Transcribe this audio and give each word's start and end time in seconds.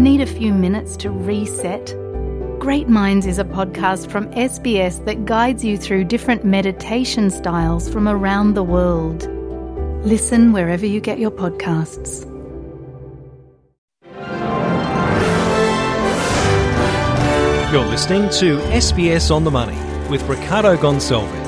Need 0.00 0.22
a 0.22 0.26
few 0.26 0.54
minutes 0.54 0.96
to 0.96 1.10
reset? 1.10 1.94
Great 2.58 2.88
Minds 2.88 3.26
is 3.26 3.38
a 3.38 3.44
podcast 3.44 4.10
from 4.10 4.30
SBS 4.30 5.04
that 5.04 5.26
guides 5.26 5.62
you 5.62 5.76
through 5.76 6.04
different 6.04 6.42
meditation 6.42 7.28
styles 7.28 7.86
from 7.86 8.08
around 8.08 8.54
the 8.54 8.62
world. 8.62 9.28
Listen 10.02 10.54
wherever 10.54 10.86
you 10.86 11.02
get 11.02 11.18
your 11.18 11.30
podcasts. 11.30 12.24
You're 17.70 17.84
listening 17.84 18.22
to 18.40 18.56
SBS 18.70 19.30
on 19.30 19.44
the 19.44 19.50
Money 19.50 19.76
with 20.08 20.22
Ricardo 20.22 20.78
Gonçalves. 20.78 21.39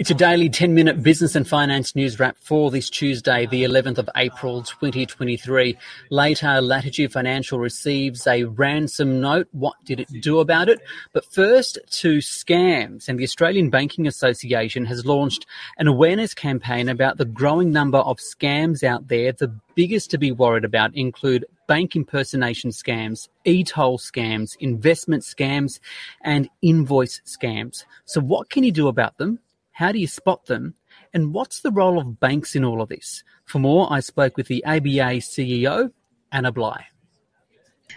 It's 0.00 0.10
a 0.10 0.14
daily 0.14 0.48
10 0.48 0.72
minute 0.72 1.02
business 1.02 1.36
and 1.36 1.46
finance 1.46 1.94
news 1.94 2.18
wrap 2.18 2.38
for 2.38 2.70
this 2.70 2.88
Tuesday, 2.88 3.44
the 3.44 3.64
11th 3.64 3.98
of 3.98 4.08
April 4.16 4.62
2023. 4.62 5.76
Later, 6.08 6.62
Latitude 6.62 7.12
Financial 7.12 7.58
receives 7.58 8.26
a 8.26 8.44
ransom 8.44 9.20
note. 9.20 9.46
What 9.52 9.74
did 9.84 10.00
it 10.00 10.08
do 10.22 10.40
about 10.40 10.70
it? 10.70 10.80
But 11.12 11.26
first, 11.26 11.78
to 12.00 12.16
scams. 12.16 13.10
And 13.10 13.18
the 13.18 13.24
Australian 13.24 13.68
Banking 13.68 14.06
Association 14.06 14.86
has 14.86 15.04
launched 15.04 15.44
an 15.76 15.86
awareness 15.86 16.32
campaign 16.32 16.88
about 16.88 17.18
the 17.18 17.26
growing 17.26 17.70
number 17.70 17.98
of 17.98 18.20
scams 18.20 18.82
out 18.82 19.08
there. 19.08 19.32
The 19.32 19.54
biggest 19.74 20.10
to 20.12 20.18
be 20.18 20.32
worried 20.32 20.64
about 20.64 20.96
include 20.96 21.44
bank 21.66 21.94
impersonation 21.94 22.70
scams, 22.70 23.28
e-toll 23.44 23.98
scams, 23.98 24.56
investment 24.60 25.24
scams, 25.24 25.78
and 26.22 26.48
invoice 26.62 27.20
scams. 27.26 27.84
So 28.06 28.22
what 28.22 28.48
can 28.48 28.64
you 28.64 28.72
do 28.72 28.88
about 28.88 29.18
them? 29.18 29.40
How 29.80 29.92
do 29.92 29.98
you 29.98 30.06
spot 30.06 30.44
them? 30.44 30.74
And 31.14 31.32
what's 31.32 31.62
the 31.62 31.70
role 31.70 31.98
of 31.98 32.20
banks 32.20 32.54
in 32.54 32.66
all 32.66 32.82
of 32.82 32.90
this? 32.90 33.24
For 33.46 33.58
more, 33.58 33.90
I 33.90 34.00
spoke 34.00 34.36
with 34.36 34.46
the 34.46 34.62
ABA 34.62 35.22
CEO, 35.22 35.90
Anna 36.30 36.52
Bligh. 36.52 36.84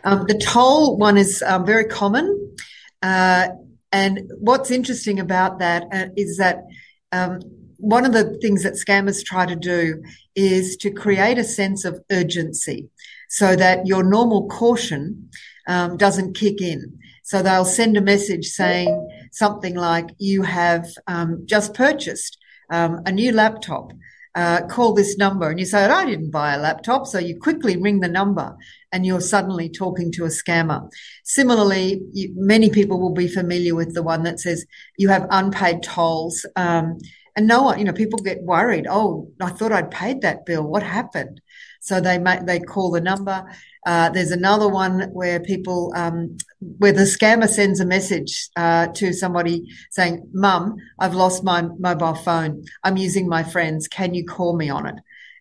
Um, 0.06 0.24
the 0.26 0.38
toll 0.38 0.96
one 0.96 1.18
is 1.18 1.44
um, 1.46 1.66
very 1.66 1.84
common. 1.84 2.56
Uh, 3.02 3.50
and 3.92 4.32
what's 4.40 4.72
interesting 4.72 5.20
about 5.20 5.60
that 5.60 5.84
uh, 5.92 6.06
is 6.16 6.38
that 6.38 6.64
um, 7.12 7.42
one 7.76 8.06
of 8.06 8.14
the 8.14 8.38
things 8.42 8.64
that 8.64 8.76
scammers 8.76 9.22
try 9.22 9.46
to 9.46 9.58
do 9.58 10.02
is 10.38 10.78
to 10.78 10.90
create 10.90 11.38
a 11.38 11.44
sense 11.44 11.84
of 11.84 12.00
urgency 12.10 12.88
so 13.28 13.58
that 13.58 13.86
your 13.86 14.04
normal 14.04 14.48
caution 14.48 15.30
um, 15.68 15.98
doesn't 15.98 16.38
kick 16.38 16.62
in. 16.62 16.98
So 17.24 17.42
they'll 17.42 17.66
send 17.66 17.98
a 17.98 18.02
message 18.02 18.48
saying 18.48 19.10
something 19.32 19.76
like, 19.76 20.10
you 20.20 20.44
have 20.44 20.86
um, 21.08 21.44
just 21.46 21.74
purchased 21.74 22.38
um, 22.70 23.02
a 23.06 23.12
new 23.12 23.32
laptop. 23.32 23.94
Uh, 24.36 24.66
call 24.66 24.94
this 24.94 25.16
number 25.18 25.48
and 25.50 25.60
you 25.60 25.66
say, 25.66 25.86
I 25.86 26.06
didn't 26.06 26.32
buy 26.32 26.56
a 26.56 26.60
laptop. 26.60 27.06
So 27.06 27.20
you 27.20 27.40
quickly 27.40 27.78
ring 27.78 28.00
the 28.00 28.08
number 28.08 28.56
and 28.92 29.06
you're 29.06 29.22
suddenly 29.22 29.70
talking 29.70 30.12
to 30.14 30.26
a 30.26 30.30
scammer. 30.30 30.90
Similarly, 31.24 32.02
you, 32.12 32.34
many 32.36 32.70
people 32.72 33.00
will 33.00 33.14
be 33.14 33.28
familiar 33.28 33.76
with 33.76 33.94
the 33.94 34.02
one 34.02 34.24
that 34.24 34.40
says 34.40 34.66
you 34.98 35.10
have 35.10 35.28
unpaid 35.30 35.84
tolls. 35.84 36.48
Um, 36.56 36.98
and 37.36 37.48
no 37.48 37.64
one, 37.64 37.80
you 37.80 37.86
know, 37.86 37.94
people 37.94 38.20
get 38.20 38.44
worried. 38.44 38.86
Oh, 38.90 39.32
I 39.42 39.50
thought 39.50 39.72
I'd 39.72 39.92
paid 39.92 40.22
that 40.22 40.46
bill. 40.46 40.64
What 40.64 40.84
happened? 40.84 41.42
So 41.82 42.00
they 42.00 42.18
make, 42.18 42.46
they 42.46 42.60
call 42.60 42.92
the 42.92 43.02
number. 43.02 43.44
Uh, 43.86 44.10
there's 44.10 44.32
another 44.32 44.70
one 44.70 45.10
where 45.12 45.40
people, 45.40 45.92
um, 45.96 46.38
where 46.78 46.94
the 46.94 47.02
scammer 47.02 47.50
sends 47.50 47.80
a 47.80 47.86
message 47.86 48.50
uh, 48.56 48.88
to 48.96 49.12
somebody 49.12 49.68
saying, 49.92 50.30
"Mum, 50.34 50.78
I've 51.00 51.16
lost 51.16 51.44
my 51.44 51.64
mobile 51.80 52.16
phone. 52.16 52.64
I'm 52.84 52.96
using 52.96 53.28
my 53.28 53.44
friend's. 53.44 53.90
Can 53.90 54.14
you 54.14 54.26
call 54.26 54.56
me 54.56 54.70
on 54.70 54.86
it?" 54.86 54.96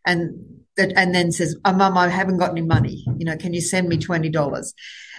And 0.04 0.64
that, 0.77 0.92
and 0.96 1.14
then 1.14 1.30
says, 1.30 1.54
oh, 1.64 1.72
"Mum, 1.72 1.96
I 1.96 2.08
haven't 2.08 2.38
got 2.38 2.50
any 2.50 2.62
money. 2.62 3.04
You 3.18 3.27
know, 3.27 3.36
can 3.36 3.54
you 3.54 3.60
send 3.60 3.88
me 3.88 3.98
twenty 3.98 4.28
dollars?" 4.28 4.74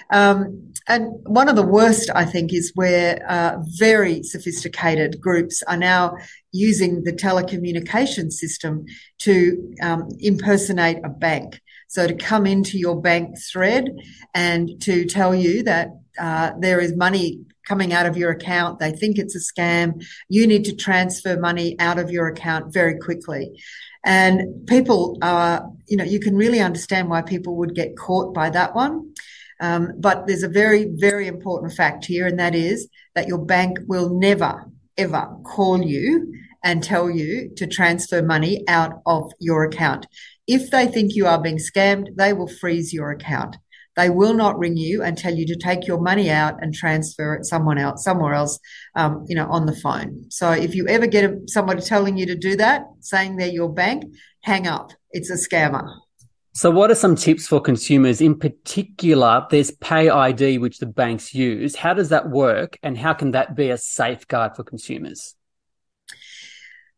Um, 0.10 0.74
and 0.90 1.08
one 1.24 1.48
of 1.48 1.56
the 1.56 1.66
worst, 1.66 2.10
I 2.14 2.26
think, 2.26 2.54
is 2.54 2.74
where 2.76 3.24
uh, 3.30 3.60
very 3.78 4.24
sophisticated 4.24 5.22
groups 5.22 5.64
are 5.64 5.78
now 5.78 6.18
using 6.54 7.04
the 7.04 7.12
telecommunication 7.12 8.32
system 8.32 8.86
to 9.20 9.74
um, 9.82 10.08
impersonate 10.20 11.00
a 11.04 11.10
bank. 11.10 11.60
So 11.90 12.08
to 12.08 12.14
come 12.14 12.46
into 12.48 12.78
your 12.78 13.02
bank 13.02 13.36
thread 13.52 13.90
and 14.34 14.82
to 14.84 15.06
tell 15.06 15.36
you 15.36 15.64
that 15.64 15.90
uh, 16.18 16.52
there 16.60 16.80
is 16.80 16.96
money 16.96 17.42
coming 17.68 17.94
out 17.94 18.06
of 18.06 18.18
your 18.18 18.32
account. 18.32 18.80
They 18.80 18.92
think 18.92 19.18
it's 19.18 19.36
a 19.36 19.40
scam. 19.40 20.06
You 20.30 20.48
need 20.48 20.66
to 20.66 20.76
transfer 20.76 21.40
money 21.40 21.76
out 21.80 21.98
of 21.98 22.12
your 22.12 22.28
account 22.28 22.74
very 22.74 22.98
quickly. 23.00 23.52
And 24.06 24.68
people 24.68 25.18
are, 25.22 25.70
you 25.88 25.98
know, 25.98 26.04
you 26.04 26.20
can 26.20 26.36
really 26.36 26.60
understand 26.60 27.10
why 27.10 27.22
people 27.22 27.56
would 27.58 27.74
get 27.74 27.98
caught 27.98 28.34
by 28.34 28.50
that 28.50 28.76
one. 28.76 29.14
Um, 29.60 29.94
but 29.98 30.28
there's 30.28 30.44
a 30.44 30.50
very, 30.50 30.86
very 30.90 31.28
important 31.28 31.74
fact 31.74 32.04
here, 32.06 32.28
and 32.28 32.40
that 32.40 32.54
is 32.54 32.90
that 33.16 33.28
your 33.28 33.38
bank 33.38 33.78
will 33.88 34.10
never, 34.10 34.66
ever 34.98 35.28
call 35.46 35.82
you 35.82 36.34
and 36.64 36.84
tell 36.84 37.10
you 37.10 37.52
to 37.58 37.68
transfer 37.68 38.22
money 38.22 38.64
out 38.68 39.02
of 39.06 39.32
your 39.40 39.64
account. 39.64 40.08
If 40.48 40.72
they 40.72 40.88
think 40.88 41.16
you 41.16 41.28
are 41.28 41.42
being 41.42 41.58
scammed, 41.58 42.16
they 42.18 42.34
will 42.34 42.48
freeze 42.48 42.94
your 42.94 43.12
account. 43.12 43.58
They 43.96 44.10
will 44.10 44.34
not 44.34 44.58
ring 44.58 44.76
you 44.76 45.04
and 45.04 45.18
tell 45.18 45.36
you 45.36 45.46
to 45.48 45.56
take 45.56 45.86
your 45.86 46.02
money 46.02 46.32
out 46.32 46.56
and 46.62 46.74
transfer 46.74 47.36
it 47.36 47.46
someone 47.46 47.78
else, 47.78 48.04
somewhere 48.04 48.34
else, 48.34 48.58
um, 48.96 49.24
you 49.28 49.36
know, 49.36 49.48
on 49.50 49.66
the 49.68 49.76
phone. 49.76 50.26
So 50.30 50.52
if 50.52 50.74
you 50.74 50.88
ever 50.88 51.06
get 51.06 51.32
somebody 51.48 51.82
telling 51.82 52.18
you 52.18 52.26
to 52.26 52.36
do 52.36 52.56
that, 52.56 52.84
saying 53.02 53.36
they're 53.36 53.48
your 53.48 53.72
bank, 53.72 54.04
hang 54.42 54.68
up. 54.68 54.92
It's 55.12 55.30
a 55.30 55.36
scammer. 55.36 55.88
So, 56.56 56.70
what 56.70 56.92
are 56.92 56.96
some 56.96 57.16
tips 57.16 57.48
for 57.48 57.60
consumers? 57.60 58.22
In 58.22 58.38
particular, 58.38 59.48
there's 59.50 59.72
Pay 59.72 60.10
ID, 60.10 60.60
which 60.60 60.78
the 60.78 60.86
banks 60.86 61.34
use. 61.34 61.76
How 61.76 61.96
does 61.96 62.10
that 62.10 62.30
work, 62.30 62.78
and 62.84 62.96
how 62.96 63.14
can 63.14 63.32
that 63.32 63.56
be 63.56 63.72
a 63.72 63.78
safeguard 63.78 64.56
for 64.56 64.64
consumers? 64.64 65.36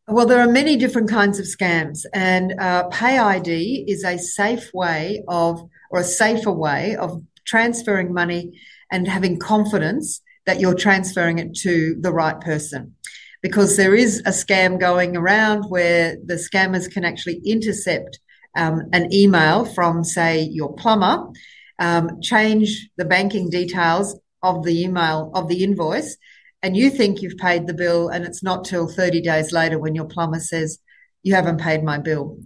Well, 0.09 0.25
there 0.25 0.41
are 0.41 0.51
many 0.51 0.75
different 0.75 1.09
kinds 1.09 1.39
of 1.39 1.45
scams, 1.45 2.01
and 2.13 2.53
uh, 2.59 2.89
Pay 2.89 3.17
ID 3.17 3.85
is 3.87 4.03
a 4.03 4.17
safe 4.17 4.73
way 4.73 5.23
of, 5.29 5.61
or 5.89 6.01
a 6.01 6.03
safer 6.03 6.51
way 6.51 6.97
of 6.97 7.23
transferring 7.45 8.13
money 8.13 8.59
and 8.91 9.07
having 9.07 9.39
confidence 9.39 10.21
that 10.45 10.59
you're 10.59 10.75
transferring 10.75 11.39
it 11.39 11.55
to 11.59 11.95
the 12.01 12.11
right 12.11 12.41
person. 12.41 12.93
Because 13.41 13.77
there 13.77 13.95
is 13.95 14.19
a 14.25 14.31
scam 14.31 14.81
going 14.81 15.15
around 15.15 15.63
where 15.69 16.17
the 16.25 16.35
scammers 16.35 16.91
can 16.91 17.05
actually 17.05 17.41
intercept 17.45 18.19
um, 18.55 18.83
an 18.93 19.13
email 19.13 19.65
from, 19.65 20.03
say, 20.03 20.41
your 20.41 20.73
plumber, 20.75 21.31
um, 21.79 22.21
change 22.21 22.89
the 22.97 23.05
banking 23.05 23.49
details 23.49 24.17
of 24.41 24.63
the 24.63 24.83
email 24.83 25.31
of 25.33 25.47
the 25.47 25.63
invoice 25.63 26.17
and 26.65 26.75
you 26.75 26.89
think 26.89 27.21
you've 27.21 27.37
paid 27.37 27.67
the 27.67 27.75
bill 27.75 28.09
and 28.09 28.25
it's 28.25 28.41
not 28.41 28.65
till 28.65 28.87
30 28.87 29.21
days 29.21 29.51
later 29.51 29.77
when 29.77 29.93
your 29.93 30.05
plumber 30.05 30.39
says 30.39 30.79
you 31.21 31.35
haven't 31.35 31.61
paid 31.61 31.83
my 31.83 31.99
bill. 31.99 32.39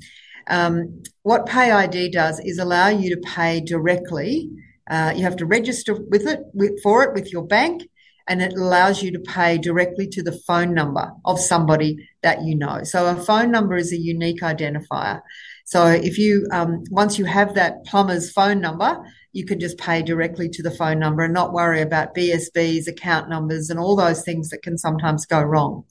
Um, 0.49 1.03
what 1.23 1.45
Pay 1.45 1.71
ID 1.71 2.09
does 2.09 2.37
is 2.41 2.57
allow 2.57 2.89
you 2.89 3.15
to 3.15 3.21
pay 3.21 3.61
directly. 3.61 4.49
Uh, 4.89 5.13
you 5.15 5.23
have 5.23 5.37
to 5.37 5.45
register 5.45 5.93
with 5.93 6.27
it 6.27 6.41
with, 6.53 6.81
for 6.83 7.03
it 7.03 7.13
with 7.13 7.31
your 7.31 7.47
bank, 7.47 7.87
and 8.27 8.41
it 8.41 8.51
allows 8.57 9.01
you 9.01 9.11
to 9.13 9.19
pay 9.19 9.57
directly 9.57 10.07
to 10.07 10.21
the 10.21 10.37
phone 10.45 10.73
number 10.73 11.11
of 11.23 11.39
somebody 11.39 12.09
that 12.21 12.43
you 12.43 12.55
know. 12.55 12.83
So 12.83 13.05
a 13.05 13.15
phone 13.15 13.51
number 13.51 13.77
is 13.77 13.93
a 13.93 13.97
unique 13.97 14.41
identifier. 14.41 15.21
So 15.69 15.85
if 15.85 16.17
you 16.17 16.47
um, 16.51 16.83
once 16.89 17.19
you 17.19 17.25
have 17.25 17.53
that 17.53 17.85
plumber's 17.85 18.31
phone 18.31 18.59
number, 18.59 19.05
you 19.33 19.45
can 19.45 19.59
just 19.59 19.77
pay 19.77 20.01
directly 20.01 20.49
to 20.49 20.63
the 20.63 20.71
phone 20.71 20.97
number 20.97 21.21
and 21.21 21.31
not 21.31 21.53
worry 21.53 21.81
about 21.81 22.15
BSBs, 22.15 22.87
account 22.87 23.29
numbers, 23.29 23.69
and 23.69 23.79
all 23.79 23.95
those 23.95 24.23
things 24.23 24.49
that 24.49 24.63
can 24.63 24.79
sometimes 24.79 25.27
go 25.27 25.39
wrong. 25.39 25.83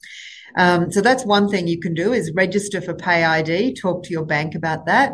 Um, 0.57 0.91
so 0.91 0.99
that's 0.99 1.25
one 1.25 1.47
thing 1.47 1.69
you 1.69 1.79
can 1.79 1.93
do 1.93 2.11
is 2.11 2.33
register 2.35 2.81
for 2.81 2.93
Pay 2.93 3.23
ID, 3.23 3.73
talk 3.75 4.03
to 4.03 4.11
your 4.11 4.25
bank 4.25 4.53
about 4.53 4.85
that. 4.87 5.13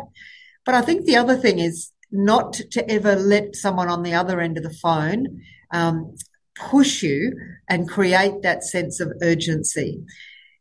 But 0.64 0.74
I 0.74 0.82
think 0.82 1.04
the 1.04 1.14
other 1.14 1.36
thing 1.36 1.60
is 1.60 1.92
not 2.10 2.54
to 2.72 2.90
ever 2.90 3.14
let 3.14 3.54
someone 3.54 3.88
on 3.88 4.02
the 4.02 4.14
other 4.14 4.40
end 4.40 4.56
of 4.56 4.64
the 4.64 4.78
phone 4.82 5.42
um, 5.70 6.16
push 6.56 7.04
you 7.04 7.38
and 7.70 7.88
create 7.88 8.42
that 8.42 8.64
sense 8.64 8.98
of 8.98 9.12
urgency. 9.22 10.02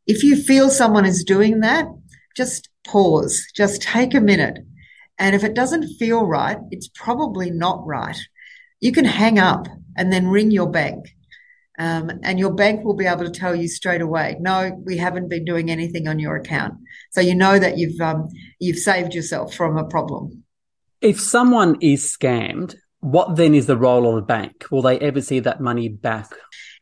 If 0.06 0.24
you 0.24 0.36
feel 0.36 0.69
someone 0.69 1.06
is 1.06 1.24
doing 1.24 1.62
that, 1.62 1.88
just 2.36 2.70
pause, 2.86 3.46
just 3.56 3.82
take 3.82 4.14
a 4.14 4.22
minute 4.22 4.60
and 5.18 5.36
if 5.36 5.44
it 5.44 5.54
doesn't 5.54 5.96
feel 5.98 6.26
right, 6.26 6.58
it's 6.72 6.88
probably 6.88 7.50
not 7.50 7.86
right. 7.86 8.18
You 8.80 8.92
can 8.92 9.06
hang 9.06 9.40
up 9.40 9.68
and 9.96 10.12
then 10.12 10.28
ring 10.28 10.52
your 10.52 10.70
bank. 10.70 11.16
Um, 11.78 12.10
and 12.24 12.40
your 12.40 12.54
bank 12.54 12.86
will 12.86 12.96
be 12.96 13.06
able 13.06 13.26
to 13.26 13.32
tell 13.32 13.54
you 13.54 13.68
straight 13.68 14.02
away, 14.02 14.38
no, 14.40 14.72
we 14.86 14.98
haven't 14.98 15.30
been 15.30 15.44
doing 15.44 15.70
anything 15.70 16.08
on 16.08 16.20
your 16.20 16.38
account. 16.38 16.76
So 17.12 17.20
you 17.20 17.36
know 17.36 17.60
that 17.60 17.78
you've 17.78 18.00
um, 18.00 18.30
you've 18.60 18.78
saved 18.78 19.14
yourself 19.14 19.54
from 19.54 19.78
a 19.78 19.84
problem. 19.84 20.44
If 21.02 21.20
someone 21.20 21.78
is 21.82 22.04
scammed, 22.04 22.76
what 23.02 23.36
then 23.36 23.54
is 23.54 23.66
the 23.66 23.76
role 23.78 24.08
of 24.08 24.16
the 24.16 24.22
bank? 24.22 24.68
Will 24.72 24.82
they 24.82 24.98
ever 25.00 25.20
see 25.20 25.42
that 25.42 25.60
money 25.60 25.90
back? 25.90 26.34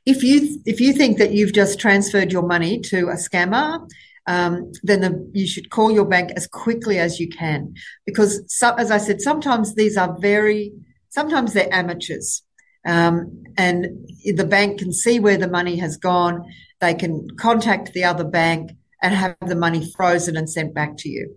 If 0.05 0.21
you 0.21 0.61
if 0.65 0.79
you 0.79 0.93
think 0.93 1.17
that 1.17 1.33
you've 1.33 1.53
just 1.53 1.79
transferred 1.79 2.31
your 2.31 2.45
money 2.45 2.79
to 2.81 3.07
a 3.07 3.15
scammer, 3.15 3.89
um, 4.27 4.71
then 4.83 5.01
the, 5.01 5.29
you 5.33 5.47
should 5.47 5.69
call 5.69 5.91
your 5.91 6.05
bank 6.05 6.31
as 6.35 6.47
quickly 6.47 6.99
as 6.99 7.19
you 7.19 7.29
can. 7.29 7.73
Because, 8.05 8.43
so, 8.47 8.73
as 8.75 8.91
I 8.91 8.97
said, 8.97 9.21
sometimes 9.21 9.75
these 9.75 9.97
are 9.97 10.17
very, 10.19 10.71
sometimes 11.09 11.53
they're 11.53 11.73
amateurs. 11.73 12.43
Um, 12.85 13.43
and 13.57 14.07
the 14.23 14.45
bank 14.45 14.79
can 14.79 14.91
see 14.91 15.19
where 15.19 15.37
the 15.37 15.47
money 15.47 15.77
has 15.77 15.97
gone. 15.97 16.43
They 16.81 16.93
can 16.93 17.27
contact 17.37 17.93
the 17.93 18.03
other 18.03 18.25
bank 18.25 18.71
and 19.01 19.13
have 19.13 19.35
the 19.45 19.55
money 19.55 19.91
frozen 19.95 20.37
and 20.37 20.49
sent 20.49 20.73
back 20.73 20.97
to 20.97 21.09
you. 21.09 21.35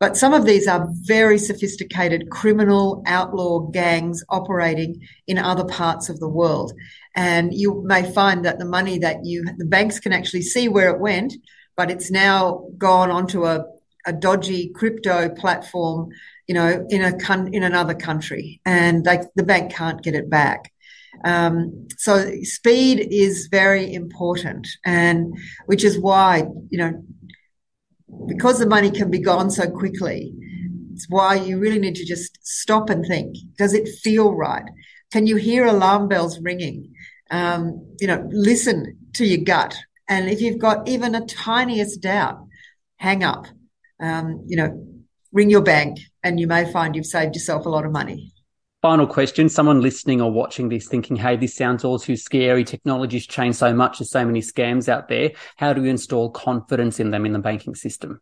But 0.00 0.16
some 0.16 0.34
of 0.34 0.44
these 0.44 0.66
are 0.66 0.88
very 1.02 1.38
sophisticated 1.38 2.28
criminal 2.28 3.04
outlaw 3.06 3.60
gangs 3.60 4.24
operating 4.28 5.00
in 5.28 5.38
other 5.38 5.64
parts 5.64 6.08
of 6.08 6.18
the 6.18 6.28
world. 6.28 6.72
And 7.14 7.54
you 7.54 7.84
may 7.86 8.10
find 8.10 8.44
that 8.44 8.58
the 8.58 8.64
money 8.64 8.98
that 8.98 9.24
you, 9.24 9.44
the 9.58 9.64
banks 9.64 10.00
can 10.00 10.12
actually 10.12 10.42
see 10.42 10.66
where 10.66 10.90
it 10.90 10.98
went, 10.98 11.34
but 11.76 11.90
it's 11.90 12.10
now 12.10 12.66
gone 12.78 13.10
onto 13.10 13.44
a, 13.44 13.64
a 14.06 14.12
dodgy 14.12 14.68
crypto 14.68 15.28
platform, 15.28 16.10
you 16.46 16.54
know, 16.54 16.86
in 16.90 17.02
a 17.02 17.12
in 17.52 17.62
another 17.62 17.94
country, 17.94 18.60
and 18.64 19.04
they, 19.04 19.20
the 19.34 19.42
bank 19.42 19.72
can't 19.72 20.02
get 20.02 20.14
it 20.14 20.28
back. 20.28 20.72
Um, 21.24 21.88
so 21.98 22.30
speed 22.42 23.08
is 23.10 23.48
very 23.50 23.92
important, 23.92 24.66
and 24.84 25.34
which 25.66 25.84
is 25.84 25.98
why 25.98 26.44
you 26.70 26.78
know 26.78 27.04
because 28.26 28.58
the 28.58 28.68
money 28.68 28.90
can 28.90 29.10
be 29.10 29.18
gone 29.18 29.50
so 29.50 29.70
quickly. 29.70 30.34
It's 30.92 31.08
why 31.08 31.36
you 31.36 31.58
really 31.58 31.78
need 31.78 31.96
to 31.96 32.04
just 32.04 32.38
stop 32.46 32.90
and 32.90 33.04
think: 33.06 33.36
Does 33.56 33.74
it 33.74 33.88
feel 33.88 34.34
right? 34.34 34.68
Can 35.12 35.26
you 35.26 35.36
hear 35.36 35.66
alarm 35.66 36.08
bells 36.08 36.40
ringing? 36.40 36.94
Um, 37.30 37.86
you 38.00 38.06
know, 38.06 38.28
listen 38.30 38.98
to 39.14 39.24
your 39.24 39.44
gut, 39.44 39.78
and 40.12 40.28
if 40.28 40.42
you've 40.42 40.58
got 40.58 40.86
even 40.86 41.14
a 41.14 41.24
tiniest 41.24 42.02
doubt, 42.02 42.46
hang 42.96 43.24
up. 43.24 43.46
Um, 43.98 44.44
you 44.46 44.58
know, 44.58 44.86
ring 45.32 45.48
your 45.48 45.62
bank, 45.62 46.00
and 46.22 46.38
you 46.38 46.46
may 46.46 46.70
find 46.70 46.94
you've 46.94 47.06
saved 47.06 47.34
yourself 47.34 47.64
a 47.64 47.70
lot 47.70 47.86
of 47.86 47.92
money. 47.92 48.34
Final 48.82 49.06
question. 49.06 49.48
Someone 49.48 49.80
listening 49.80 50.20
or 50.20 50.30
watching 50.30 50.68
this 50.68 50.86
thinking, 50.86 51.16
hey, 51.16 51.36
this 51.36 51.54
sounds 51.54 51.82
all 51.82 51.98
too 51.98 52.16
scary. 52.16 52.62
Technology's 52.62 53.26
changed 53.26 53.56
so 53.56 53.72
much. 53.72 54.00
There's 54.00 54.10
so 54.10 54.26
many 54.26 54.42
scams 54.42 54.86
out 54.86 55.08
there. 55.08 55.30
How 55.56 55.72
do 55.72 55.80
we 55.80 55.88
install 55.88 56.30
confidence 56.30 57.00
in 57.00 57.10
them 57.10 57.24
in 57.24 57.32
the 57.32 57.38
banking 57.38 57.74
system? 57.74 58.20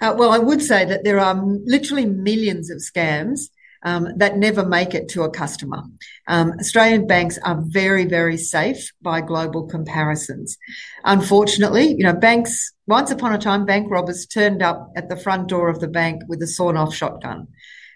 Uh, 0.00 0.14
well, 0.16 0.30
I 0.30 0.38
would 0.38 0.62
say 0.62 0.84
that 0.84 1.02
there 1.02 1.18
are 1.18 1.34
literally 1.64 2.06
millions 2.06 2.70
of 2.70 2.78
scams 2.78 3.48
um, 3.82 4.08
that 4.16 4.36
never 4.36 4.64
make 4.64 4.94
it 4.94 5.08
to 5.10 5.22
a 5.22 5.30
customer. 5.30 5.82
Um, 6.28 6.52
Australian 6.60 7.06
banks 7.06 7.38
are 7.44 7.60
very, 7.60 8.04
very 8.04 8.36
safe 8.36 8.92
by 9.02 9.20
global 9.20 9.66
comparisons. 9.66 10.56
Unfortunately, 11.04 11.88
you 11.88 12.04
know, 12.04 12.14
banks, 12.14 12.72
once 12.86 13.10
upon 13.10 13.32
a 13.32 13.38
time, 13.38 13.66
bank 13.66 13.90
robbers 13.90 14.26
turned 14.26 14.62
up 14.62 14.92
at 14.96 15.08
the 15.08 15.16
front 15.16 15.48
door 15.48 15.68
of 15.68 15.80
the 15.80 15.88
bank 15.88 16.22
with 16.28 16.42
a 16.42 16.46
sawn 16.46 16.76
off 16.76 16.94
shotgun. 16.94 17.48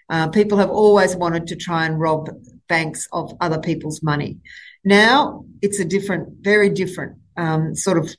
Uh, 0.09 0.27
people 0.29 0.57
have 0.57 0.69
always 0.69 1.15
wanted 1.15 1.47
to 1.47 1.55
try 1.55 1.85
and 1.85 1.99
rob 1.99 2.29
banks 2.67 3.07
of 3.11 3.33
other 3.39 3.59
people's 3.59 4.01
money. 4.03 4.37
Now 4.83 5.45
it's 5.61 5.79
a 5.79 5.85
different, 5.85 6.37
very 6.41 6.69
different 6.69 7.17
um, 7.35 7.75
sort 7.75 7.97
of 7.97 8.15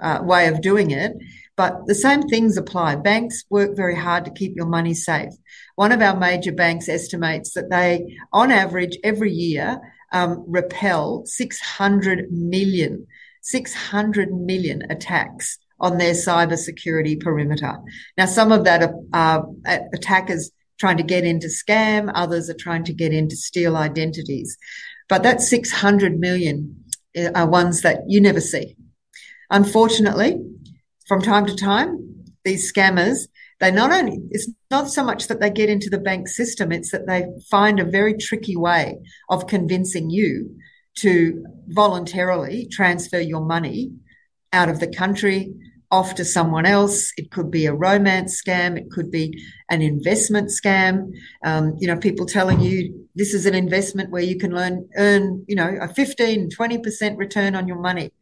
uh, 0.00 0.20
way 0.22 0.48
of 0.48 0.60
doing 0.60 0.90
it. 0.90 1.12
But 1.56 1.86
the 1.86 1.94
same 1.94 2.22
things 2.22 2.56
apply. 2.56 2.96
Banks 2.96 3.44
work 3.48 3.74
very 3.74 3.96
hard 3.96 4.26
to 4.26 4.30
keep 4.30 4.54
your 4.56 4.66
money 4.66 4.92
safe. 4.92 5.32
One 5.74 5.90
of 5.90 6.02
our 6.02 6.16
major 6.16 6.52
banks 6.52 6.88
estimates 6.88 7.54
that 7.54 7.70
they, 7.70 8.18
on 8.32 8.50
average, 8.50 8.98
every 9.02 9.32
year, 9.32 9.80
um, 10.12 10.44
repel 10.46 11.24
600 11.24 12.30
million, 12.30 13.06
600 13.40 14.32
million 14.32 14.82
attacks 14.90 15.58
on 15.80 15.98
their 15.98 16.14
cyber 16.14 16.58
security 16.58 17.16
perimeter. 17.16 17.78
Now, 18.16 18.26
some 18.26 18.52
of 18.52 18.64
that 18.64 18.82
are, 18.82 18.94
are 19.12 19.46
attackers 19.92 20.50
trying 20.78 20.96
to 20.98 21.02
get 21.02 21.24
into 21.24 21.46
scam, 21.46 22.10
others 22.14 22.50
are 22.50 22.54
trying 22.54 22.84
to 22.84 22.92
get 22.92 23.12
into 23.12 23.36
steal 23.36 23.76
identities. 23.76 24.56
But 25.08 25.22
that 25.22 25.40
600 25.40 26.18
million 26.18 26.84
uh, 27.16 27.30
are 27.34 27.48
ones 27.48 27.82
that 27.82 28.00
you 28.08 28.20
never 28.20 28.40
see. 28.40 28.76
Unfortunately, 29.50 30.38
from 31.06 31.22
time 31.22 31.46
to 31.46 31.54
time, 31.54 32.24
these 32.44 32.72
scammers, 32.72 33.28
they 33.60 33.70
not 33.70 33.92
only, 33.92 34.18
it's 34.30 34.50
not 34.70 34.88
so 34.88 35.02
much 35.02 35.28
that 35.28 35.40
they 35.40 35.50
get 35.50 35.70
into 35.70 35.88
the 35.88 35.98
bank 35.98 36.28
system, 36.28 36.72
it's 36.72 36.92
that 36.92 37.06
they 37.06 37.24
find 37.50 37.80
a 37.80 37.84
very 37.84 38.14
tricky 38.14 38.56
way 38.56 38.98
of 39.28 39.46
convincing 39.46 40.10
you 40.10 40.56
to 40.96 41.44
voluntarily 41.68 42.68
transfer 42.70 43.20
your 43.20 43.44
money 43.44 43.92
out 44.52 44.68
of 44.68 44.80
the 44.80 44.86
country 44.86 45.52
off 45.90 46.14
to 46.16 46.24
someone 46.24 46.66
else. 46.66 47.12
It 47.16 47.30
could 47.30 47.50
be 47.50 47.66
a 47.66 47.74
romance 47.74 48.42
scam. 48.42 48.76
It 48.76 48.90
could 48.90 49.10
be 49.10 49.42
an 49.70 49.82
investment 49.82 50.50
scam. 50.50 51.12
Um, 51.44 51.76
you 51.78 51.86
know, 51.86 51.96
people 51.96 52.26
telling 52.26 52.60
you 52.60 53.08
this 53.14 53.34
is 53.34 53.46
an 53.46 53.54
investment 53.54 54.10
where 54.10 54.22
you 54.22 54.38
can 54.38 54.52
learn, 54.52 54.88
earn, 54.96 55.44
you 55.46 55.54
know, 55.54 55.78
a 55.80 55.88
15, 55.88 56.50
20% 56.50 57.16
return 57.16 57.54
on 57.54 57.68
your 57.68 57.80
money. 57.80 58.12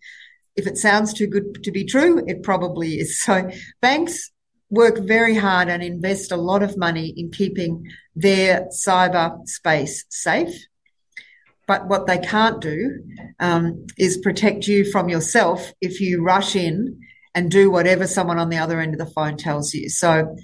If 0.56 0.66
it 0.66 0.78
sounds 0.78 1.12
too 1.12 1.26
good 1.26 1.62
to 1.64 1.70
be 1.70 1.84
true, 1.84 2.22
it 2.26 2.42
probably 2.42 2.94
is. 2.94 3.20
So 3.24 3.50
banks 3.80 4.30
work 4.70 4.98
very 4.98 5.34
hard 5.34 5.68
and 5.68 5.82
invest 5.82 6.32
a 6.32 6.36
lot 6.36 6.62
of 6.62 6.76
money 6.76 7.12
in 7.16 7.30
keeping 7.30 7.86
their 8.14 8.68
cyber 8.72 9.46
space 9.46 10.04
safe. 10.08 10.54
But 11.66 11.88
what 11.88 12.06
they 12.06 12.18
can't 12.18 12.60
do 12.60 13.02
um, 13.40 13.86
is 13.98 14.18
protect 14.18 14.66
you 14.66 14.84
from 14.84 15.08
yourself 15.08 15.72
if 15.80 16.00
you 16.00 16.22
rush 16.22 16.56
in 16.56 17.00
and 17.34 17.50
do 17.50 17.70
whatever 17.70 18.06
someone 18.06 18.38
on 18.38 18.50
the 18.50 18.58
other 18.58 18.80
end 18.80 18.94
of 18.94 18.98
the 18.98 19.12
phone 19.12 19.36
tells 19.36 19.72
you. 19.74 19.88
So 19.88 20.36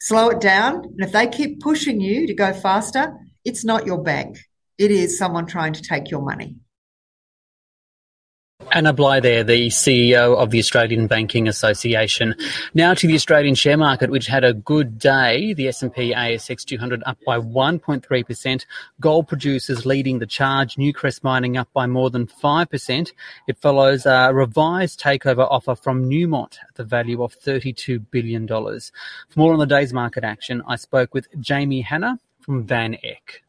slow 0.00 0.30
it 0.30 0.40
down. 0.40 0.84
And 0.84 1.00
if 1.00 1.12
they 1.12 1.26
keep 1.26 1.60
pushing 1.60 2.00
you 2.00 2.26
to 2.26 2.34
go 2.34 2.52
faster, 2.52 3.12
it's 3.44 3.64
not 3.64 3.86
your 3.86 4.02
bank. 4.02 4.38
It 4.78 4.90
is 4.90 5.18
someone 5.18 5.46
trying 5.46 5.74
to 5.74 5.82
take 5.82 6.10
your 6.10 6.22
money. 6.22 6.56
Anna 8.74 8.92
Bligh 8.92 9.20
there, 9.20 9.44
the 9.44 9.68
CEO 9.68 10.36
of 10.36 10.50
the 10.50 10.58
Australian 10.58 11.06
Banking 11.06 11.46
Association. 11.46 12.34
Now 12.74 12.92
to 12.92 13.06
the 13.06 13.14
Australian 13.14 13.54
share 13.54 13.76
market, 13.76 14.10
which 14.10 14.26
had 14.26 14.42
a 14.42 14.52
good 14.52 14.98
day. 14.98 15.54
The 15.54 15.68
S&P 15.68 16.12
ASX 16.12 16.64
200 16.64 17.00
up 17.06 17.16
by 17.24 17.38
1.3%. 17.38 18.66
Gold 18.98 19.28
producers 19.28 19.86
leading 19.86 20.18
the 20.18 20.26
charge. 20.26 20.74
Newcrest 20.74 21.22
Mining 21.22 21.56
up 21.56 21.68
by 21.72 21.86
more 21.86 22.10
than 22.10 22.26
5%. 22.26 23.12
It 23.46 23.58
follows 23.58 24.06
a 24.06 24.34
revised 24.34 25.00
takeover 25.00 25.46
offer 25.48 25.76
from 25.76 26.10
Newmont 26.10 26.58
at 26.68 26.74
the 26.74 26.82
value 26.82 27.22
of 27.22 27.38
$32 27.38 28.04
billion. 28.10 28.48
For 28.48 28.90
more 29.36 29.52
on 29.52 29.60
the 29.60 29.66
day's 29.66 29.92
market 29.92 30.24
action, 30.24 30.64
I 30.66 30.74
spoke 30.74 31.14
with 31.14 31.28
Jamie 31.38 31.82
Hannah 31.82 32.18
from 32.40 32.66
VanEck. 32.66 33.43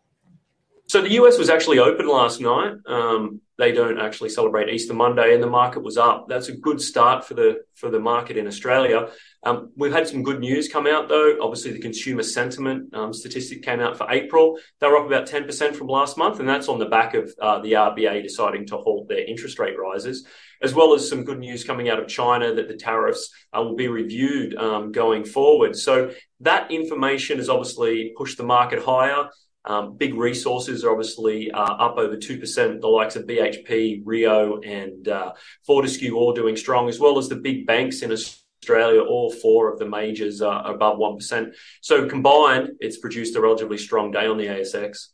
So 0.88 1.02
the 1.02 1.12
US 1.14 1.38
was 1.38 1.50
actually 1.50 1.80
open 1.80 2.08
last 2.08 2.40
night. 2.40 2.74
Um, 2.86 3.42
they 3.58 3.72
don't 3.72 4.00
actually 4.00 4.30
celebrate 4.30 4.70
Easter 4.70 4.94
Monday, 4.94 5.34
and 5.34 5.42
the 5.42 5.50
market 5.50 5.82
was 5.82 5.98
up. 5.98 6.28
That's 6.28 6.50
a 6.50 6.58
good 6.58 6.82
start 6.82 7.26
for 7.26 7.36
the 7.36 7.62
for 7.74 7.90
the 7.90 8.00
market 8.00 8.36
in 8.38 8.48
Australia. 8.48 9.10
Um, 9.44 9.72
we've 9.78 9.94
had 9.94 10.08
some 10.08 10.24
good 10.24 10.42
news 10.42 10.68
come 10.68 10.86
out 10.88 11.08
though. 11.08 11.38
Obviously, 11.42 11.72
the 11.72 11.80
consumer 11.80 12.22
sentiment 12.22 12.94
um, 12.94 13.14
statistic 13.14 13.64
came 13.64 13.80
out 13.80 13.98
for 13.98 14.12
April. 14.12 14.60
They 14.80 14.88
were 14.88 14.98
up 14.98 15.08
about 15.08 15.26
ten 15.26 15.46
percent 15.46 15.76
from 15.76 15.88
last 15.88 16.18
month, 16.18 16.40
and 16.40 16.50
that's 16.50 16.68
on 16.68 16.80
the 16.80 16.86
back 16.86 17.14
of 17.14 17.34
uh, 17.42 17.60
the 17.60 17.74
RBA 17.74 18.24
deciding 18.24 18.68
to 18.68 18.78
halt 18.78 19.08
their 19.08 19.26
interest 19.26 19.58
rate 19.58 19.80
rises, 19.80 20.28
as 20.62 20.74
well 20.74 20.94
as 20.94 21.08
some 21.08 21.24
good 21.24 21.40
news 21.40 21.64
coming 21.64 21.90
out 21.90 22.00
of 22.00 22.08
China 22.10 22.54
that 22.54 22.68
the 22.68 22.76
tariffs 22.76 23.32
uh, 23.58 23.62
will 23.62 23.76
be 23.76 23.88
reviewed 23.88 24.56
um, 24.56 24.92
going 24.92 25.24
forward. 25.24 25.78
So 25.78 26.12
that 26.42 26.72
information 26.72 27.38
has 27.38 27.50
obviously 27.50 28.14
pushed 28.18 28.38
the 28.38 28.44
market 28.44 28.84
higher. 28.84 29.30
Um, 29.66 29.98
big 29.98 30.14
resources 30.14 30.84
are 30.84 30.92
obviously 30.92 31.52
uh, 31.52 31.60
up 31.64 31.98
over 31.98 32.16
2%, 32.16 32.82
the 32.82 32.88
likes 32.88 33.16
of 33.16 33.26
BHP, 33.26 34.02
Rio, 34.04 34.60
and 34.62 35.08
uh, 35.08 35.34
Fortescue 35.66 36.16
all 36.16 36.34
doing 36.34 36.56
strong, 36.56 36.88
as 36.88 37.00
well 37.00 37.18
as 37.18 37.30
the 37.30 37.36
big 37.36 37.66
banks 37.66 38.02
in 38.02 38.12
Australia. 38.12 39.02
All 39.02 39.32
four 39.32 39.72
of 39.72 39.80
the 39.80 39.88
majors 39.88 40.42
are 40.42 40.72
above 40.72 40.98
1%. 40.98 41.54
So 41.82 42.08
combined, 42.08 42.70
it's 42.80 42.98
produced 42.98 43.36
a 43.36 43.42
relatively 43.42 43.78
strong 43.78 44.12
day 44.12 44.28
on 44.28 44.38
the 44.38 44.48
ASX. 44.48 45.08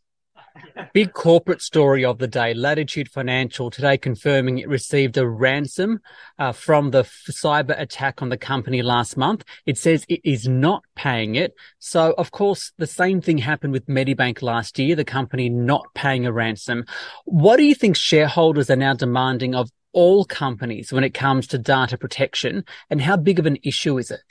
Big 0.93 1.13
corporate 1.13 1.61
story 1.61 2.03
of 2.03 2.17
the 2.17 2.27
day. 2.27 2.53
Latitude 2.53 3.09
Financial 3.09 3.69
today 3.69 3.97
confirming 3.97 4.59
it 4.59 4.67
received 4.67 5.17
a 5.17 5.27
ransom 5.27 5.99
uh, 6.39 6.51
from 6.51 6.91
the 6.91 7.03
cyber 7.03 7.79
attack 7.79 8.21
on 8.21 8.29
the 8.29 8.37
company 8.37 8.81
last 8.81 9.17
month. 9.17 9.43
It 9.65 9.77
says 9.77 10.05
it 10.09 10.21
is 10.23 10.47
not 10.47 10.83
paying 10.95 11.35
it. 11.35 11.53
So, 11.79 12.13
of 12.17 12.31
course, 12.31 12.71
the 12.77 12.87
same 12.87 13.21
thing 13.21 13.37
happened 13.37 13.73
with 13.73 13.87
Medibank 13.87 14.41
last 14.41 14.77
year, 14.79 14.95
the 14.95 15.05
company 15.05 15.49
not 15.49 15.85
paying 15.93 16.25
a 16.25 16.31
ransom. 16.31 16.85
What 17.25 17.57
do 17.57 17.63
you 17.63 17.75
think 17.75 17.95
shareholders 17.95 18.69
are 18.69 18.75
now 18.75 18.93
demanding 18.93 19.55
of 19.55 19.69
all 19.93 20.25
companies 20.25 20.91
when 20.91 21.03
it 21.03 21.13
comes 21.13 21.47
to 21.47 21.57
data 21.57 21.97
protection? 21.97 22.65
And 22.89 23.01
how 23.01 23.17
big 23.17 23.39
of 23.39 23.45
an 23.45 23.57
issue 23.63 23.97
is 23.97 24.11
it? 24.11 24.21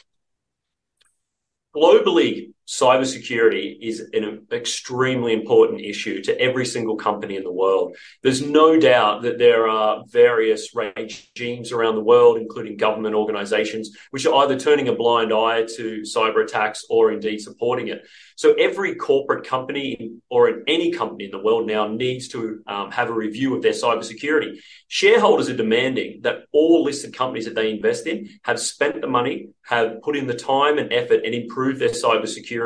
Globally, 1.75 2.52
cybersecurity 2.70 3.78
is 3.80 3.98
an 4.12 4.46
extremely 4.52 5.32
important 5.32 5.80
issue 5.80 6.22
to 6.22 6.40
every 6.40 6.64
single 6.64 6.94
company 6.94 7.34
in 7.34 7.42
the 7.42 7.50
world. 7.52 7.96
There's 8.22 8.42
no 8.42 8.78
doubt 8.78 9.22
that 9.22 9.38
there 9.38 9.68
are 9.68 10.04
various 10.06 10.72
regimes 10.72 11.72
around 11.72 11.96
the 11.96 12.08
world, 12.12 12.38
including 12.38 12.76
government 12.76 13.16
organizations, 13.16 13.90
which 14.12 14.24
are 14.24 14.44
either 14.44 14.56
turning 14.56 14.86
a 14.86 14.94
blind 14.94 15.32
eye 15.32 15.66
to 15.76 16.02
cyber 16.02 16.44
attacks 16.44 16.84
or 16.88 17.10
indeed 17.10 17.40
supporting 17.40 17.88
it. 17.88 18.06
So 18.36 18.54
every 18.54 18.94
corporate 18.94 19.44
company 19.44 20.12
or 20.30 20.48
in 20.48 20.62
any 20.68 20.92
company 20.92 21.24
in 21.24 21.32
the 21.32 21.42
world 21.42 21.66
now 21.66 21.88
needs 21.88 22.28
to 22.28 22.62
um, 22.68 22.92
have 22.92 23.10
a 23.10 23.12
review 23.12 23.54
of 23.54 23.62
their 23.62 23.72
cybersecurity. 23.72 24.58
Shareholders 24.86 25.48
are 25.50 25.56
demanding 25.56 26.20
that 26.22 26.44
all 26.52 26.84
listed 26.84 27.14
companies 27.14 27.46
that 27.46 27.56
they 27.56 27.70
invest 27.72 28.06
in 28.06 28.28
have 28.44 28.60
spent 28.60 29.00
the 29.00 29.08
money, 29.08 29.48
have 29.64 30.00
put 30.02 30.16
in 30.16 30.26
the 30.26 30.34
time 30.34 30.78
and 30.78 30.92
effort, 30.92 31.20
and 31.24 31.34
improved 31.34 31.80
their 31.80 31.90
cybersecurity. 31.90 32.60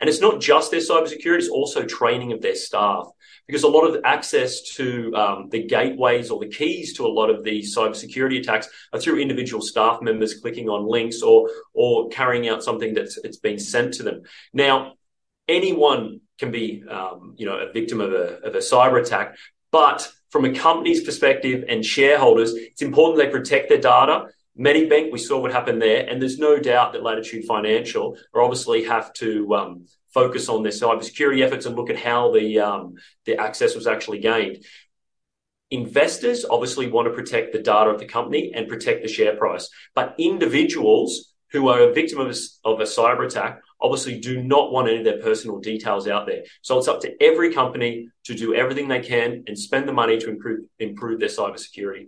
And 0.00 0.08
it's 0.08 0.20
not 0.20 0.40
just 0.40 0.70
their 0.70 0.80
cybersecurity; 0.80 1.38
it's 1.38 1.48
also 1.48 1.84
training 1.84 2.32
of 2.32 2.42
their 2.42 2.54
staff 2.54 3.06
because 3.46 3.62
a 3.62 3.68
lot 3.68 3.84
of 3.86 4.02
access 4.04 4.62
to 4.74 5.14
um, 5.14 5.48
the 5.50 5.62
gateways 5.62 6.30
or 6.30 6.40
the 6.40 6.48
keys 6.48 6.94
to 6.94 7.06
a 7.06 7.08
lot 7.08 7.30
of 7.30 7.44
these 7.44 7.76
cybersecurity 7.76 8.40
attacks 8.40 8.68
are 8.92 9.00
through 9.00 9.20
individual 9.20 9.62
staff 9.62 10.02
members 10.02 10.40
clicking 10.40 10.68
on 10.68 10.88
links 10.88 11.22
or 11.22 11.48
or 11.72 12.08
carrying 12.08 12.48
out 12.48 12.62
something 12.62 12.94
that's 12.94 13.16
it's 13.18 13.38
been 13.38 13.58
sent 13.58 13.94
to 13.94 14.02
them. 14.02 14.22
Now, 14.52 14.94
anyone 15.48 16.20
can 16.38 16.50
be, 16.50 16.84
um, 16.88 17.34
you 17.36 17.46
know, 17.46 17.56
a 17.56 17.72
victim 17.72 18.00
of 18.00 18.12
a, 18.12 18.40
of 18.40 18.54
a 18.54 18.58
cyber 18.58 19.00
attack. 19.00 19.36
But 19.70 20.10
from 20.30 20.44
a 20.44 20.52
company's 20.52 21.02
perspective 21.02 21.64
and 21.68 21.84
shareholders, 21.84 22.52
it's 22.54 22.82
important 22.82 23.18
they 23.18 23.30
protect 23.30 23.68
their 23.68 23.80
data. 23.80 24.26
Medibank, 24.58 25.12
we 25.12 25.18
saw 25.18 25.38
what 25.38 25.52
happened 25.52 25.82
there, 25.82 26.08
and 26.08 26.20
there's 26.20 26.38
no 26.38 26.58
doubt 26.58 26.92
that 26.92 27.02
Latitude 27.02 27.44
Financial 27.44 28.16
are 28.34 28.42
obviously 28.42 28.84
have 28.84 29.12
to 29.14 29.54
um, 29.54 29.86
focus 30.14 30.48
on 30.48 30.62
their 30.62 30.72
cybersecurity 30.72 31.44
efforts 31.44 31.66
and 31.66 31.76
look 31.76 31.90
at 31.90 31.98
how 31.98 32.32
the 32.32 32.60
um, 32.60 32.94
the 33.26 33.36
access 33.36 33.74
was 33.74 33.86
actually 33.86 34.18
gained. 34.18 34.64
Investors 35.70 36.46
obviously 36.48 36.88
want 36.88 37.06
to 37.06 37.12
protect 37.12 37.52
the 37.52 37.58
data 37.58 37.90
of 37.90 37.98
the 37.98 38.06
company 38.06 38.52
and 38.54 38.68
protect 38.68 39.02
the 39.02 39.08
share 39.08 39.36
price, 39.36 39.68
but 39.94 40.14
individuals 40.18 41.34
who 41.52 41.68
are 41.68 41.80
a 41.80 41.92
victim 41.92 42.18
of 42.18 42.28
a, 42.28 42.34
of 42.64 42.80
a 42.80 42.84
cyber 42.84 43.26
attack 43.26 43.60
obviously 43.80 44.18
do 44.18 44.42
not 44.42 44.72
want 44.72 44.88
any 44.88 44.98
of 44.98 45.04
their 45.04 45.20
personal 45.20 45.58
details 45.58 46.08
out 46.08 46.26
there. 46.26 46.42
So 46.62 46.78
it's 46.78 46.88
up 46.88 47.00
to 47.02 47.22
every 47.22 47.52
company 47.52 48.08
to 48.24 48.34
do 48.34 48.54
everything 48.54 48.88
they 48.88 49.00
can 49.00 49.44
and 49.46 49.58
spend 49.58 49.86
the 49.86 49.92
money 49.92 50.18
to 50.18 50.30
improve 50.30 50.60
improve 50.78 51.20
their 51.20 51.28
cybersecurity. 51.28 52.06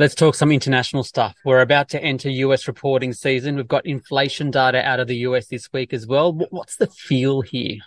Let's 0.00 0.14
talk 0.14 0.36
some 0.36 0.52
international 0.52 1.02
stuff. 1.02 1.34
We're 1.44 1.60
about 1.60 1.88
to 1.88 2.00
enter 2.00 2.30
US 2.30 2.68
reporting 2.68 3.12
season. 3.12 3.56
We've 3.56 3.66
got 3.66 3.84
inflation 3.84 4.52
data 4.52 4.80
out 4.86 5.00
of 5.00 5.08
the 5.08 5.16
US 5.16 5.48
this 5.48 5.72
week 5.72 5.92
as 5.92 6.06
well. 6.06 6.32
What's 6.50 6.76
the 6.76 6.86
feel 6.86 7.40
here? 7.40 7.78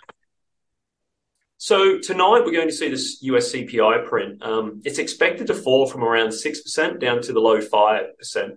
So 1.56 1.98
tonight 2.00 2.42
we're 2.44 2.52
going 2.52 2.68
to 2.68 2.74
see 2.74 2.90
this 2.90 3.22
US 3.22 3.50
CPI 3.50 4.06
print. 4.06 4.42
Um, 4.42 4.82
it's 4.84 4.98
expected 4.98 5.46
to 5.46 5.54
fall 5.54 5.86
from 5.86 6.04
around 6.04 6.30
6% 6.30 7.00
down 7.00 7.22
to 7.22 7.32
the 7.32 7.40
low 7.40 7.60
5% 7.60 8.06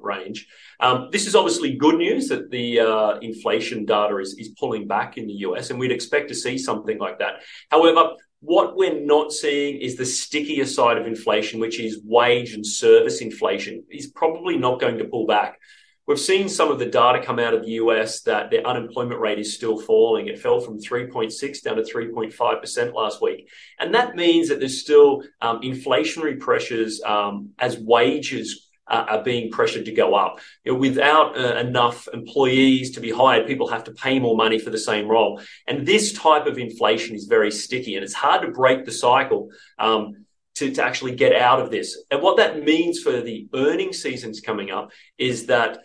range. 0.02 0.48
Um, 0.82 1.08
this 1.12 1.26
is 1.26 1.34
obviously 1.34 1.78
good 1.78 1.96
news 1.96 2.28
that 2.28 2.52
the 2.52 2.82
uh, 2.82 3.20
inflation 3.20 3.86
data 3.86 4.18
is, 4.18 4.34
is 4.38 4.50
pulling 4.60 4.88
back 4.88 5.18
in 5.18 5.28
the 5.28 5.34
US, 5.34 5.70
and 5.70 5.80
we'd 5.80 5.94
expect 5.94 6.28
to 6.28 6.36
see 6.36 6.58
something 6.58 6.98
like 6.98 7.20
that. 7.20 7.36
However, 7.70 8.16
what 8.46 8.78
we're 8.78 9.04
not 9.04 9.32
seeing 9.32 9.82
is 9.82 9.96
the 9.96 10.06
stickier 10.06 10.66
side 10.66 10.98
of 10.98 11.08
inflation, 11.08 11.60
which 11.60 11.80
is 11.80 12.00
wage 12.04 12.54
and 12.54 12.66
service 12.66 13.22
inflation, 13.22 13.84
is 13.90 14.08
probably 14.08 14.58
not 14.58 14.80
going 14.80 15.00
to 15.00 15.06
pull 15.06 15.26
back. 15.26 15.60
We've 16.08 16.20
seen 16.20 16.50
some 16.50 16.70
of 16.70 16.78
the 16.78 16.86
data 16.86 17.24
come 17.26 17.40
out 17.40 17.56
of 17.56 17.64
the 17.64 17.72
US 17.72 18.22
that 18.22 18.52
their 18.52 18.66
unemployment 18.66 19.20
rate 19.20 19.40
is 19.40 19.56
still 19.56 19.82
falling. 19.82 20.28
It 20.28 20.40
fell 20.40 20.60
from 20.60 20.80
3.6 20.80 21.64
down 21.64 21.78
to 21.78 21.82
3.5% 21.82 22.94
last 22.94 23.22
week. 23.24 23.50
And 23.80 23.96
that 23.96 24.16
means 24.16 24.50
that 24.50 24.60
there's 24.60 24.80
still 24.80 25.24
um, 25.42 25.62
inflationary 25.62 26.40
pressures 26.40 27.02
um, 27.04 27.50
as 27.58 27.80
wages 27.80 28.70
are 28.88 29.24
being 29.24 29.52
pressured 29.52 29.86
to 29.86 29.92
go 29.92 30.16
up. 30.16 30.40
You 30.64 30.74
know, 30.74 30.80
without 30.80 31.38
uh, 31.38 31.56
enough 31.58 32.08
employees 32.14 32.92
to 32.92 33.00
be 33.00 33.12
hired, 33.12 33.48
people 33.48 33.68
have 33.68 33.84
to 33.86 33.92
pay 33.92 34.20
more 34.20 34.36
money 34.36 34.60
for 34.60 34.70
the 34.70 34.78
same 34.78 35.08
role. 35.08 35.42
And 35.68 35.86
this 35.86 36.14
type 36.14 36.46
of 36.46 36.58
inflation 36.58 37.16
is 37.16 37.26
very 37.26 37.52
sticky 37.52 37.96
and 37.96 38.04
it's 38.04 38.14
hard 38.14 38.42
to 38.44 38.52
break 38.52 38.86
the 38.86 38.92
cycle. 38.92 39.50
Um, 39.80 40.26
to, 40.56 40.72
to 40.72 40.82
actually 40.82 41.14
get 41.14 41.36
out 41.36 41.60
of 41.60 41.70
this. 41.70 42.02
And 42.10 42.22
what 42.22 42.38
that 42.38 42.64
means 42.64 43.02
for 43.02 43.20
the 43.20 43.46
earning 43.54 43.92
seasons 43.92 44.40
coming 44.40 44.72
up 44.72 44.92
is 45.18 45.48
that 45.48 45.80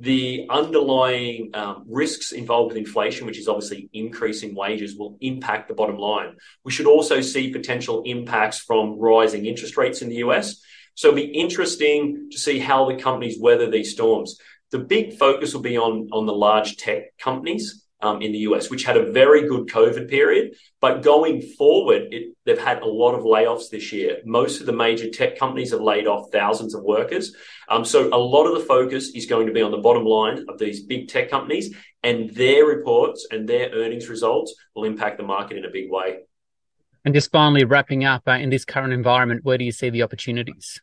the 0.00 0.46
underlying 0.50 1.50
um, 1.54 1.84
risks 1.88 2.32
involved 2.32 2.74
with 2.74 2.76
inflation, 2.76 3.26
which 3.26 3.38
is 3.38 3.48
obviously 3.48 3.88
increasing 3.92 4.54
wages, 4.54 4.96
will 4.96 5.16
impact 5.20 5.68
the 5.68 5.74
bottom 5.74 5.96
line. 5.96 6.36
We 6.64 6.72
should 6.72 6.86
also 6.86 7.20
see 7.20 7.52
potential 7.52 8.02
impacts 8.04 8.58
from 8.58 8.98
rising 8.98 9.46
interest 9.46 9.76
rates 9.76 10.02
in 10.02 10.08
the 10.08 10.16
US. 10.16 10.60
So 10.94 11.08
it'll 11.08 11.16
be 11.16 11.32
interesting 11.32 12.28
to 12.30 12.38
see 12.38 12.58
how 12.58 12.88
the 12.88 12.96
companies 12.96 13.38
weather 13.40 13.70
these 13.70 13.92
storms. 13.92 14.38
The 14.70 14.78
big 14.78 15.14
focus 15.14 15.54
will 15.54 15.62
be 15.62 15.78
on, 15.78 16.08
on 16.12 16.26
the 16.26 16.32
large 16.32 16.76
tech 16.76 17.16
companies 17.18 17.84
um, 18.00 18.22
in 18.22 18.32
the 18.32 18.38
US, 18.38 18.70
which 18.70 18.84
had 18.84 18.96
a 18.96 19.10
very 19.12 19.48
good 19.48 19.66
COVID 19.66 20.08
period. 20.08 20.56
But 20.80 21.02
going 21.02 21.40
forward, 21.40 22.12
it, 22.12 22.34
they've 22.44 22.58
had 22.58 22.82
a 22.82 22.86
lot 22.86 23.14
of 23.14 23.24
layoffs 23.24 23.70
this 23.70 23.92
year. 23.92 24.18
Most 24.24 24.60
of 24.60 24.66
the 24.66 24.72
major 24.72 25.10
tech 25.10 25.38
companies 25.38 25.70
have 25.70 25.80
laid 25.80 26.06
off 26.06 26.30
thousands 26.30 26.74
of 26.74 26.82
workers. 26.82 27.34
Um, 27.68 27.84
so 27.84 28.08
a 28.08 28.18
lot 28.18 28.46
of 28.46 28.54
the 28.54 28.66
focus 28.66 29.10
is 29.14 29.26
going 29.26 29.46
to 29.46 29.52
be 29.52 29.62
on 29.62 29.70
the 29.70 29.78
bottom 29.78 30.04
line 30.04 30.44
of 30.48 30.58
these 30.58 30.84
big 30.84 31.08
tech 31.08 31.30
companies, 31.30 31.74
and 32.02 32.30
their 32.30 32.66
reports 32.66 33.26
and 33.30 33.48
their 33.48 33.70
earnings 33.70 34.08
results 34.08 34.54
will 34.74 34.84
impact 34.84 35.16
the 35.16 35.24
market 35.24 35.56
in 35.56 35.64
a 35.64 35.70
big 35.70 35.90
way. 35.90 36.18
And 37.04 37.14
just 37.14 37.30
finally, 37.30 37.64
wrapping 37.64 38.04
up 38.04 38.22
uh, 38.26 38.32
in 38.32 38.50
this 38.50 38.64
current 38.64 38.92
environment, 38.92 39.44
where 39.44 39.58
do 39.58 39.64
you 39.64 39.72
see 39.72 39.90
the 39.90 40.02
opportunities? 40.02 40.80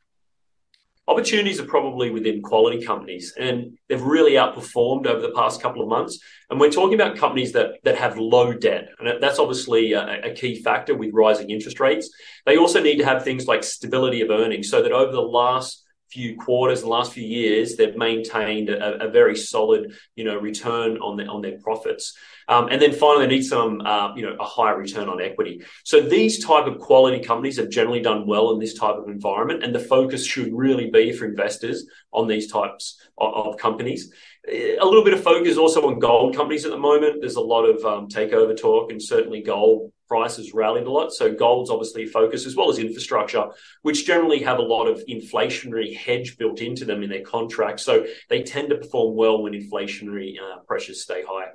opportunities 1.07 1.59
are 1.59 1.65
probably 1.65 2.09
within 2.09 2.41
quality 2.41 2.83
companies 2.83 3.33
and 3.37 3.77
they've 3.89 4.03
really 4.03 4.33
outperformed 4.33 5.07
over 5.07 5.19
the 5.19 5.33
past 5.33 5.61
couple 5.61 5.81
of 5.81 5.89
months 5.89 6.19
and 6.49 6.59
we're 6.59 6.71
talking 6.71 6.93
about 6.93 7.17
companies 7.17 7.51
that 7.51 7.71
that 7.83 7.97
have 7.97 8.17
low 8.17 8.53
debt 8.53 8.87
and 8.99 9.21
that's 9.21 9.39
obviously 9.39 9.93
a, 9.93 10.21
a, 10.23 10.33
key 10.33 10.61
factor 10.61 10.95
with 10.95 11.09
rising 11.11 11.49
interest 11.49 11.79
rates 11.79 12.09
they 12.45 12.55
also 12.55 12.81
need 12.81 12.97
to 12.97 13.03
have 13.03 13.23
things 13.23 13.47
like 13.47 13.63
stability 13.63 14.21
of 14.21 14.29
earnings 14.29 14.69
so 14.69 14.81
that 14.81 14.91
over 14.91 15.11
the 15.11 15.21
last 15.21 15.80
few 16.11 16.35
quarters, 16.35 16.81
the 16.81 16.87
last 16.87 17.13
few 17.13 17.23
years, 17.23 17.75
they've 17.75 17.95
maintained 17.95 18.69
a, 18.69 19.05
a 19.05 19.09
very 19.09 19.35
solid, 19.35 19.93
you 20.15 20.23
know, 20.23 20.37
return 20.37 20.97
on 20.97 21.17
the, 21.17 21.25
on 21.25 21.41
their 21.41 21.57
profits. 21.59 22.17
Um, 22.47 22.67
and 22.69 22.81
then 22.81 22.91
finally, 22.91 23.25
they 23.25 23.35
need 23.35 23.43
some, 23.43 23.81
uh, 23.81 24.13
you 24.15 24.23
know, 24.23 24.35
a 24.39 24.43
higher 24.43 24.77
return 24.77 25.07
on 25.07 25.21
equity. 25.21 25.63
So 25.85 26.01
these 26.01 26.43
type 26.43 26.65
of 26.65 26.79
quality 26.79 27.19
companies 27.23 27.57
have 27.57 27.69
generally 27.69 28.01
done 28.01 28.27
well 28.27 28.51
in 28.51 28.59
this 28.59 28.73
type 28.73 28.95
of 28.95 29.07
environment, 29.07 29.63
and 29.63 29.73
the 29.73 29.79
focus 29.79 30.25
should 30.25 30.53
really 30.53 30.89
be 30.89 31.13
for 31.13 31.25
investors 31.25 31.85
on 32.11 32.27
these 32.27 32.51
types 32.51 32.99
of, 33.17 33.33
of 33.33 33.57
companies. 33.57 34.11
A 34.49 34.83
little 34.83 35.03
bit 35.03 35.13
of 35.13 35.23
focus 35.23 35.57
also 35.57 35.87
on 35.87 35.99
gold 35.99 36.35
companies 36.35 36.65
at 36.65 36.71
the 36.71 36.77
moment. 36.77 37.21
There's 37.21 37.35
a 37.35 37.41
lot 37.41 37.63
of 37.63 37.85
um, 37.85 38.07
takeover 38.09 38.57
talk, 38.57 38.91
and 38.91 39.01
certainly 39.01 39.41
gold 39.41 39.93
prices 40.11 40.53
rallied 40.53 40.87
a 40.87 40.91
lot. 40.91 41.13
So 41.13 41.33
gold's 41.33 41.69
obviously 41.69 42.03
a 42.03 42.07
focus 42.07 42.45
as 42.45 42.53
well 42.53 42.69
as 42.69 42.77
infrastructure, 42.77 43.45
which 43.81 44.05
generally 44.05 44.43
have 44.43 44.59
a 44.59 44.61
lot 44.61 44.87
of 44.87 45.01
inflationary 45.07 45.95
hedge 45.95 46.37
built 46.37 46.59
into 46.59 46.83
them 46.83 47.01
in 47.01 47.09
their 47.09 47.21
contracts. 47.21 47.85
So 47.85 48.05
they 48.27 48.43
tend 48.43 48.71
to 48.71 48.75
perform 48.75 49.15
well 49.15 49.41
when 49.41 49.53
inflationary 49.53 50.35
uh, 50.37 50.57
pressures 50.67 51.01
stay 51.01 51.23
high. 51.25 51.51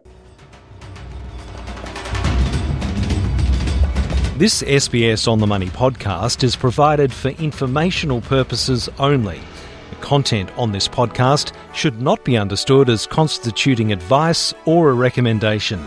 This 4.39 4.63
SBS 4.63 5.29
On 5.31 5.39
the 5.39 5.47
Money 5.47 5.69
podcast 5.69 6.43
is 6.43 6.57
provided 6.57 7.13
for 7.13 7.29
informational 7.33 8.23
purposes 8.23 8.89
only. 8.99 9.39
The 9.91 9.97
content 9.97 10.51
on 10.57 10.73
this 10.73 10.89
podcast 10.89 11.53
should 11.75 12.01
not 12.01 12.25
be 12.25 12.39
understood 12.39 12.89
as 12.89 13.07
constituting 13.07 13.93
advice 13.93 14.55
or 14.65 14.89
a 14.89 14.95
recommendation. 14.95 15.87